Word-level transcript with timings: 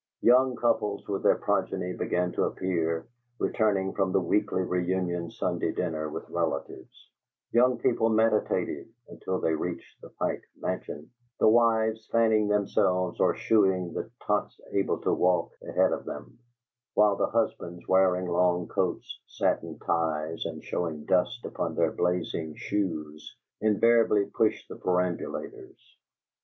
Young 0.21 0.55
couples 0.55 1.07
with 1.07 1.21
their 1.21 1.35
progeny 1.35 1.93
began 1.93 2.31
to 2.31 2.45
appear, 2.45 3.05
returning 3.37 3.93
from 3.93 4.11
the 4.11 4.19
weekly 4.19 4.63
reunion 4.63 5.29
Sunday 5.29 5.71
dinner 5.71 6.09
with 6.09 6.27
relatives; 6.27 7.07
young 7.51 7.77
people 7.77 8.09
meditative 8.09 8.87
(until 9.09 9.39
they 9.39 9.53
reached 9.53 10.01
the 10.01 10.09
Pike 10.09 10.41
Mansion), 10.59 11.11
the 11.39 11.47
wives 11.47 12.07
fanning 12.07 12.47
themselves 12.47 13.19
or 13.19 13.35
shooing 13.35 13.93
the 13.93 14.09
tots 14.25 14.59
able 14.73 14.97
to 15.01 15.13
walk 15.13 15.51
ahead 15.69 15.91
of 15.93 16.05
them, 16.05 16.39
while 16.95 17.15
the 17.15 17.29
husbands, 17.29 17.87
wearing 17.87 18.25
long 18.27 18.67
coats, 18.69 19.19
satin 19.27 19.77
ties, 19.77 20.45
and 20.47 20.63
showing 20.63 21.05
dust 21.05 21.45
upon 21.45 21.75
their 21.75 21.91
blazing 21.91 22.55
shoes, 22.57 23.35
invariably 23.59 24.25
pushed 24.33 24.67
the 24.67 24.77
perambulators. 24.77 25.95